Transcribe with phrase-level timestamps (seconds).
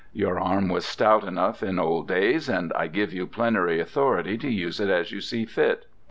[0.13, 4.49] Your arm was stout enough in old days, and I give you plenary authority to
[4.49, 5.85] use it as you see fit.